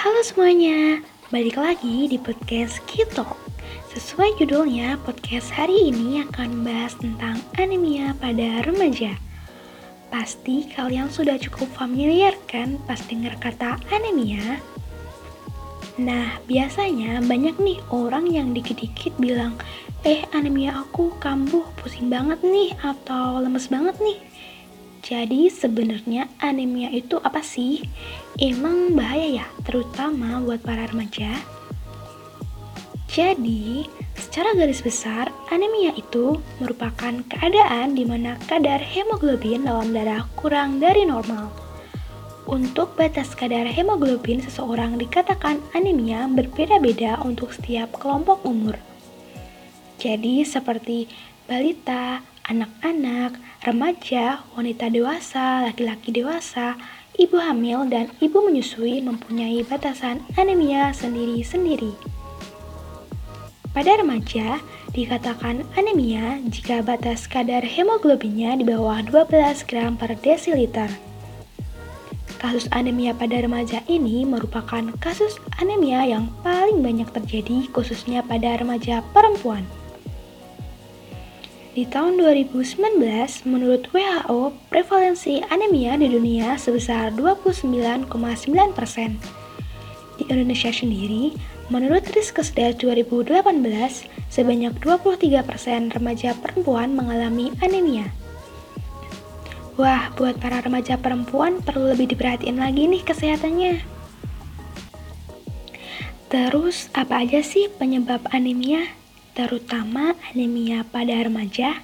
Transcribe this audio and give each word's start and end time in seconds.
Halo 0.00 0.24
semuanya, 0.24 1.04
balik 1.28 1.60
lagi 1.60 2.08
di 2.08 2.16
podcast 2.16 2.80
Kito. 2.88 3.36
Sesuai 3.92 4.32
judulnya, 4.40 4.96
podcast 5.04 5.52
hari 5.52 5.92
ini 5.92 6.24
akan 6.24 6.56
membahas 6.56 6.96
tentang 6.96 7.36
anemia 7.60 8.16
pada 8.16 8.64
remaja. 8.64 9.12
Pasti 10.08 10.72
kalian 10.72 11.12
sudah 11.12 11.36
cukup 11.36 11.68
familiar 11.76 12.32
kan 12.48 12.80
pas 12.88 12.96
dengar 13.12 13.36
kata 13.44 13.76
anemia? 13.92 14.64
Nah, 16.00 16.40
biasanya 16.48 17.20
banyak 17.20 17.60
nih 17.60 17.76
orang 17.92 18.24
yang 18.24 18.56
dikit-dikit 18.56 19.12
bilang, 19.20 19.60
eh 20.08 20.24
anemia 20.32 20.80
aku 20.80 21.12
kambuh, 21.20 21.68
pusing 21.76 22.08
banget 22.08 22.40
nih, 22.40 22.72
atau 22.80 23.36
lemes 23.36 23.68
banget 23.68 24.00
nih. 24.00 24.16
Jadi 25.10 25.50
sebenarnya 25.50 26.30
anemia 26.38 26.86
itu 26.94 27.18
apa 27.18 27.42
sih? 27.42 27.82
Emang 28.38 28.94
bahaya 28.94 29.42
ya, 29.42 29.46
terutama 29.66 30.38
buat 30.38 30.62
para 30.62 30.86
remaja? 30.86 31.34
Jadi, 33.10 33.90
secara 34.14 34.54
garis 34.54 34.78
besar, 34.78 35.34
anemia 35.50 35.90
itu 35.98 36.38
merupakan 36.62 37.10
keadaan 37.26 37.98
di 37.98 38.06
mana 38.06 38.38
kadar 38.46 38.78
hemoglobin 38.78 39.66
dalam 39.66 39.90
darah 39.90 40.30
kurang 40.38 40.78
dari 40.78 41.02
normal. 41.02 41.50
Untuk 42.46 42.94
batas 42.94 43.34
kadar 43.34 43.66
hemoglobin 43.66 44.38
seseorang 44.38 44.94
dikatakan 44.94 45.58
anemia 45.74 46.30
berbeda-beda 46.30 47.18
untuk 47.26 47.50
setiap 47.50 47.98
kelompok 47.98 48.46
umur. 48.46 48.78
Jadi, 49.98 50.46
seperti 50.46 51.10
balita, 51.50 52.22
anak-anak, 52.48 53.36
remaja, 53.66 54.40
wanita 54.56 54.88
dewasa, 54.88 55.66
laki-laki 55.68 56.14
dewasa, 56.14 56.80
ibu 57.20 57.36
hamil, 57.36 57.84
dan 57.90 58.08
ibu 58.24 58.40
menyusui 58.40 59.04
mempunyai 59.04 59.60
batasan 59.66 60.24
anemia 60.40 60.94
sendiri-sendiri. 60.96 61.92
Pada 63.70 64.00
remaja, 64.00 64.58
dikatakan 64.90 65.62
anemia 65.78 66.42
jika 66.50 66.82
batas 66.82 67.30
kadar 67.30 67.62
hemoglobinnya 67.62 68.58
di 68.58 68.66
bawah 68.66 68.98
12 69.06 69.62
gram 69.70 69.94
per 69.94 70.18
desiliter. 70.18 70.90
Kasus 72.40 72.66
anemia 72.72 73.12
pada 73.12 73.36
remaja 73.36 73.84
ini 73.86 74.24
merupakan 74.24 74.82
kasus 74.98 75.36
anemia 75.60 76.08
yang 76.08 76.32
paling 76.40 76.80
banyak 76.80 77.06
terjadi 77.12 77.68
khususnya 77.70 78.24
pada 78.24 78.56
remaja 78.56 79.04
perempuan. 79.12 79.62
Di 81.70 81.86
tahun 81.86 82.18
2019, 82.18 82.98
menurut 83.46 83.86
WHO, 83.94 84.50
prevalensi 84.66 85.38
anemia 85.54 85.94
di 85.94 86.10
dunia 86.10 86.58
sebesar 86.58 87.14
29,9 87.14 88.10
persen. 88.74 89.22
Di 90.18 90.26
Indonesia 90.26 90.74
sendiri, 90.74 91.30
menurut 91.70 92.02
Riskesdas 92.10 92.74
2018, 92.82 93.46
sebanyak 94.26 94.74
23 94.82 95.46
persen 95.46 95.94
remaja 95.94 96.34
perempuan 96.42 96.90
mengalami 96.90 97.54
anemia. 97.62 98.10
Wah, 99.78 100.10
buat 100.18 100.42
para 100.42 100.66
remaja 100.66 100.98
perempuan 100.98 101.62
perlu 101.62 101.94
lebih 101.94 102.10
diperhatiin 102.10 102.58
lagi 102.58 102.90
nih 102.90 103.06
kesehatannya. 103.06 103.78
Terus, 106.26 106.90
apa 106.98 107.22
aja 107.22 107.46
sih 107.46 107.70
penyebab 107.78 108.26
anemia? 108.34 108.99
Terutama 109.32 110.14
anemia 110.30 110.82
pada 110.86 111.14
remaja? 111.20 111.82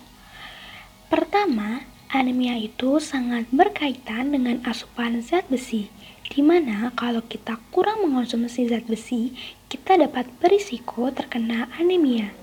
Pertama, 1.06 1.86
anemia 2.10 2.58
itu 2.58 2.98
sangat 2.98 3.46
berkaitan 3.54 4.34
dengan 4.34 4.58
asupan 4.66 5.22
zat 5.22 5.46
besi, 5.46 5.86
di 6.26 6.42
mana 6.42 6.90
kalau 6.98 7.22
kita 7.22 7.58
kurang 7.70 8.02
mengonsumsi 8.02 8.66
zat 8.66 8.86
besi, 8.90 9.30
kita 9.70 9.98
dapat 9.98 10.26
berisiko 10.42 11.10
terkena 11.14 11.70
anemia. 11.78 12.34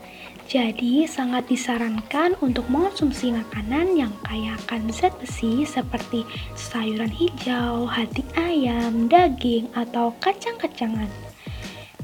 Jadi, 0.44 1.08
sangat 1.08 1.48
disarankan 1.48 2.36
untuk 2.44 2.68
mengonsumsi 2.68 3.32
makanan 3.32 3.96
yang 3.96 4.12
kaya 4.28 4.60
akan 4.68 4.92
zat 4.92 5.16
besi 5.20 5.64
seperti 5.64 6.28
sayuran 6.56 7.12
hijau, 7.12 7.88
hati 7.88 8.28
ayam, 8.36 9.08
daging, 9.08 9.72
atau 9.72 10.12
kacang-kacangan. 10.20 11.08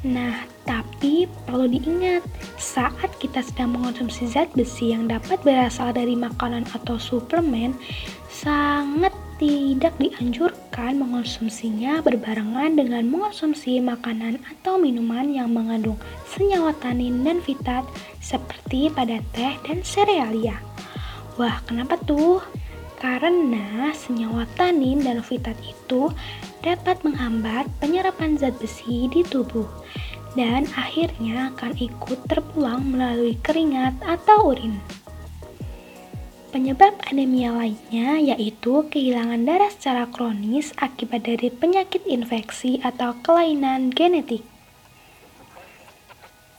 Nah, 0.08 0.48
tapi 0.70 1.26
perlu 1.50 1.66
diingat, 1.66 2.22
saat 2.62 3.10
kita 3.18 3.42
sedang 3.42 3.74
mengonsumsi 3.74 4.30
zat 4.30 4.54
besi 4.54 4.94
yang 4.94 5.10
dapat 5.10 5.42
berasal 5.42 5.90
dari 5.90 6.14
makanan 6.14 6.62
atau 6.78 7.02
suplemen, 7.02 7.74
sangat 8.30 9.10
tidak 9.42 9.98
dianjurkan 9.98 11.02
mengonsumsinya 11.02 12.06
berbarengan 12.06 12.78
dengan 12.78 13.10
mengonsumsi 13.10 13.82
makanan 13.82 14.38
atau 14.46 14.78
minuman 14.78 15.34
yang 15.34 15.50
mengandung 15.50 15.98
senyawa 16.30 16.78
tanin 16.78 17.26
dan 17.26 17.42
fitat 17.42 17.82
seperti 18.22 18.94
pada 18.94 19.18
teh 19.34 19.58
dan 19.66 19.82
serealia. 19.82 20.62
Wah, 21.42 21.66
kenapa 21.66 21.98
tuh? 22.06 22.46
Karena 23.00 23.90
senyawa 23.96 24.46
tanin 24.54 25.02
dan 25.02 25.24
fitat 25.26 25.56
itu 25.66 26.14
dapat 26.62 27.00
menghambat 27.02 27.66
penyerapan 27.80 28.36
zat 28.36 28.54
besi 28.60 29.08
di 29.08 29.24
tubuh 29.24 29.66
dan 30.38 30.70
akhirnya 30.78 31.54
akan 31.56 31.74
ikut 31.78 32.20
terpulang 32.30 32.86
melalui 32.94 33.38
keringat 33.42 33.98
atau 34.06 34.54
urin. 34.54 34.78
Penyebab 36.50 36.98
anemia 37.06 37.54
lainnya 37.54 38.18
yaitu 38.18 38.82
kehilangan 38.90 39.46
darah 39.46 39.70
secara 39.70 40.10
kronis 40.10 40.74
akibat 40.82 41.30
dari 41.30 41.54
penyakit 41.54 42.02
infeksi 42.10 42.82
atau 42.82 43.14
kelainan 43.22 43.94
genetik. 43.94 44.42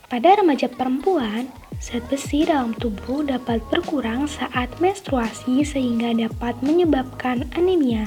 Pada 0.06 0.38
remaja 0.38 0.70
perempuan, 0.70 1.50
zat 1.82 2.06
besi 2.06 2.46
dalam 2.46 2.70
tubuh 2.78 3.26
dapat 3.26 3.62
berkurang 3.66 4.30
saat 4.30 4.70
menstruasi 4.78 5.66
sehingga 5.66 6.14
dapat 6.14 6.58
menyebabkan 6.62 7.50
anemia. 7.58 8.06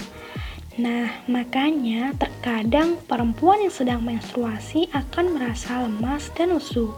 Nah, 0.74 1.22
makanya 1.30 2.18
terkadang 2.18 2.98
perempuan 3.06 3.62
yang 3.62 3.70
sedang 3.70 4.02
menstruasi 4.02 4.90
akan 4.90 5.38
merasa 5.38 5.86
lemas 5.86 6.34
dan 6.34 6.58
lesu. 6.58 6.90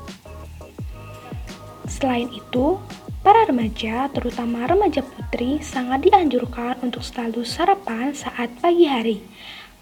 Selain 1.83 2.31
itu, 2.31 2.79
para 3.19 3.43
remaja, 3.43 4.07
terutama 4.15 4.63
remaja 4.63 5.03
putri, 5.03 5.59
sangat 5.59 6.07
dianjurkan 6.07 6.79
untuk 6.87 7.03
selalu 7.03 7.43
sarapan 7.43 8.15
saat 8.15 8.47
pagi 8.63 8.87
hari. 8.87 9.19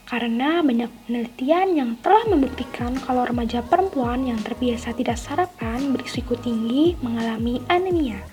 Karena 0.10 0.66
banyak 0.66 0.90
penelitian 1.06 1.78
yang 1.78 1.92
telah 2.02 2.26
membuktikan 2.26 2.98
kalau 2.98 3.30
remaja 3.30 3.62
perempuan 3.62 4.26
yang 4.26 4.42
terbiasa 4.42 4.98
tidak 4.98 5.22
sarapan 5.22 5.94
berisiko 5.94 6.34
tinggi 6.34 6.98
mengalami 7.06 7.62
anemia. 7.70 8.26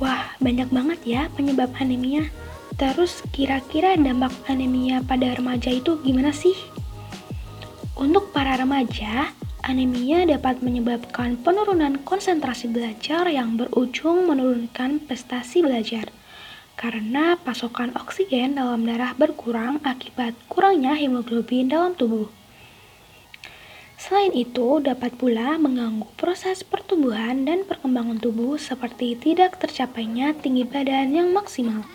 Wah, 0.00 0.32
banyak 0.40 0.68
banget 0.72 1.00
ya 1.04 1.22
penyebab 1.36 1.72
anemia. 1.76 2.28
Terus 2.76 3.24
kira-kira 3.32 3.96
dampak 3.96 4.36
anemia 4.52 5.00
pada 5.00 5.32
remaja 5.32 5.72
itu 5.72 5.96
gimana 6.04 6.28
sih? 6.28 6.52
Untuk 7.96 8.36
para 8.36 8.60
remaja, 8.60 9.32
anemia 9.64 10.28
dapat 10.28 10.60
menyebabkan 10.60 11.40
penurunan 11.40 11.96
konsentrasi 12.04 12.68
belajar 12.68 13.24
yang 13.32 13.56
berujung 13.56 14.28
menurunkan 14.28 15.00
prestasi 15.08 15.64
belajar 15.64 16.12
karena 16.76 17.40
pasokan 17.40 17.96
oksigen 17.96 18.60
dalam 18.60 18.84
darah 18.84 19.16
berkurang 19.16 19.80
akibat 19.80 20.36
kurangnya 20.52 20.92
hemoglobin 20.92 21.72
dalam 21.72 21.96
tubuh. 21.96 22.28
Selain 23.96 24.36
itu, 24.36 24.84
dapat 24.84 25.16
pula 25.16 25.56
mengganggu 25.56 26.04
proses 26.20 26.60
pertumbuhan 26.60 27.48
dan 27.48 27.64
perkembangan 27.64 28.20
tubuh 28.20 28.60
seperti 28.60 29.16
tidak 29.16 29.56
tercapainya 29.56 30.36
tinggi 30.36 30.68
badan 30.68 31.16
yang 31.16 31.32
maksimal. 31.32 31.88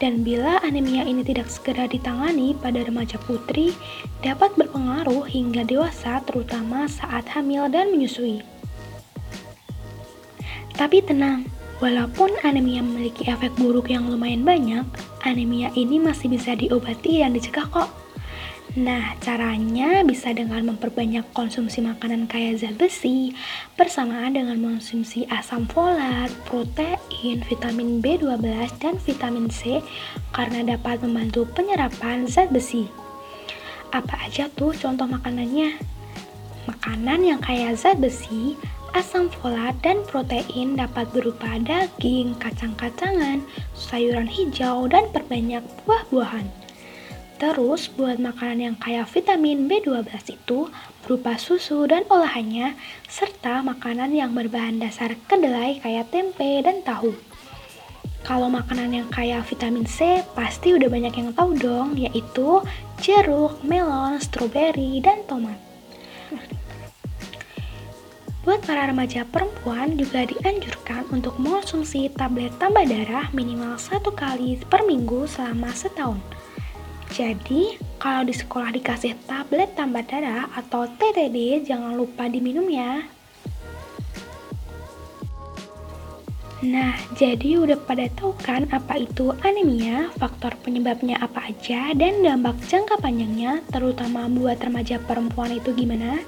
Dan 0.00 0.24
bila 0.24 0.56
anemia 0.64 1.04
ini 1.04 1.20
tidak 1.20 1.52
segera 1.52 1.84
ditangani 1.84 2.56
pada 2.56 2.80
remaja 2.80 3.20
putri, 3.28 3.76
dapat 4.24 4.48
berpengaruh 4.56 5.28
hingga 5.28 5.60
dewasa 5.68 6.24
terutama 6.24 6.88
saat 6.88 7.28
hamil 7.28 7.68
dan 7.68 7.92
menyusui. 7.92 8.40
Tapi 10.72 11.04
tenang, 11.04 11.44
walaupun 11.84 12.32
anemia 12.40 12.80
memiliki 12.80 13.28
efek 13.28 13.52
buruk 13.60 13.92
yang 13.92 14.08
lumayan 14.08 14.40
banyak, 14.40 14.88
anemia 15.28 15.68
ini 15.76 16.00
masih 16.00 16.32
bisa 16.32 16.56
diobati 16.56 17.20
dan 17.20 17.36
dicegah 17.36 17.68
kok. 17.68 17.99
Nah, 18.78 19.18
caranya 19.18 20.06
bisa 20.06 20.30
dengan 20.30 20.62
memperbanyak 20.62 21.34
konsumsi 21.34 21.82
makanan 21.82 22.30
kaya 22.30 22.54
zat 22.54 22.78
besi, 22.78 23.34
bersamaan 23.74 24.38
dengan 24.38 24.62
mengonsumsi 24.62 25.26
asam 25.26 25.66
folat, 25.66 26.30
protein, 26.46 27.42
vitamin 27.50 27.98
B12, 27.98 28.38
dan 28.78 28.94
vitamin 29.02 29.50
C 29.50 29.82
karena 30.30 30.62
dapat 30.62 31.02
membantu 31.02 31.50
penyerapan 31.50 32.30
zat 32.30 32.54
besi. 32.54 32.86
Apa 33.90 34.30
aja 34.30 34.46
tuh 34.54 34.70
contoh 34.78 35.10
makanannya? 35.10 35.74
Makanan 36.70 37.26
yang 37.26 37.42
kaya 37.42 37.74
zat 37.74 37.98
besi, 37.98 38.54
asam 38.94 39.34
folat, 39.34 39.74
dan 39.82 40.06
protein 40.06 40.78
dapat 40.78 41.10
berupa 41.10 41.58
daging, 41.58 42.38
kacang-kacangan, 42.38 43.42
sayuran 43.74 44.30
hijau, 44.30 44.86
dan 44.86 45.10
perbanyak 45.10 45.66
buah-buahan. 45.82 46.59
Terus 47.40 47.88
buat 47.88 48.20
makanan 48.20 48.60
yang 48.60 48.76
kaya 48.76 49.08
vitamin 49.08 49.64
B12 49.64 50.12
itu 50.28 50.68
berupa 51.00 51.40
susu 51.40 51.88
dan 51.88 52.04
olahannya, 52.12 52.76
serta 53.08 53.64
makanan 53.64 54.12
yang 54.12 54.36
berbahan 54.36 54.76
dasar 54.76 55.16
kedelai 55.24 55.80
kayak 55.80 56.12
tempe 56.12 56.60
dan 56.60 56.84
tahu. 56.84 57.16
Kalau 58.28 58.52
makanan 58.52 58.92
yang 58.92 59.08
kaya 59.08 59.40
vitamin 59.40 59.88
C 59.88 60.20
pasti 60.36 60.76
udah 60.76 60.92
banyak 60.92 61.16
yang 61.16 61.32
tahu 61.32 61.56
dong, 61.56 61.96
yaitu 61.96 62.60
jeruk, 63.00 63.56
melon, 63.64 64.20
stroberi, 64.20 65.00
dan 65.00 65.24
tomat. 65.24 65.56
Buat 68.44 68.68
para 68.68 68.92
remaja 68.92 69.24
perempuan 69.24 69.96
juga 69.96 70.28
dianjurkan 70.28 71.08
untuk 71.08 71.40
mengonsumsi 71.40 72.12
tablet 72.12 72.52
tambah 72.60 72.84
darah 72.84 73.32
minimal 73.32 73.80
satu 73.80 74.12
kali 74.12 74.60
per 74.68 74.84
minggu 74.84 75.24
selama 75.24 75.72
setahun. 75.72 76.20
Jadi, 77.10 77.74
kalau 77.98 78.22
di 78.22 78.30
sekolah 78.30 78.70
dikasih 78.70 79.18
tablet 79.26 79.74
tambah 79.74 80.06
darah 80.06 80.46
atau 80.54 80.86
TTD, 80.86 81.66
jangan 81.66 81.98
lupa 81.98 82.30
diminum 82.30 82.70
ya. 82.70 83.02
Nah, 86.60 86.92
jadi 87.16 87.56
udah 87.56 87.80
pada 87.88 88.04
tahu 88.12 88.36
kan 88.44 88.68
apa 88.68 89.00
itu 89.00 89.32
anemia, 89.40 90.12
faktor 90.20 90.52
penyebabnya 90.60 91.16
apa 91.16 91.48
aja, 91.48 91.96
dan 91.96 92.20
dampak 92.20 92.60
jangka 92.68 93.00
panjangnya, 93.00 93.64
terutama 93.72 94.28
buat 94.28 94.60
remaja 94.60 95.00
perempuan 95.00 95.56
itu 95.56 95.72
gimana? 95.72 96.20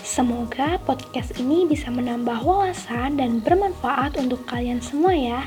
Semoga 0.00 0.80
podcast 0.88 1.36
ini 1.36 1.68
bisa 1.68 1.92
menambah 1.92 2.40
wawasan 2.40 3.20
dan 3.20 3.44
bermanfaat 3.44 4.16
untuk 4.16 4.40
kalian 4.48 4.80
semua 4.80 5.12
ya. 5.12 5.44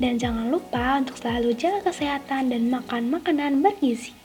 Dan 0.00 0.16
jangan 0.16 0.48
lupa 0.48 0.96
untuk 0.96 1.20
selalu 1.20 1.52
jaga 1.60 1.92
kesehatan 1.92 2.48
dan 2.48 2.72
makan 2.72 3.12
makanan 3.12 3.60
bergizi. 3.60 4.16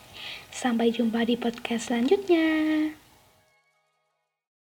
Sampai 0.48 0.96
jumpa 0.96 1.28
di 1.28 1.36
podcast 1.36 1.92
selanjutnya. 1.92 2.96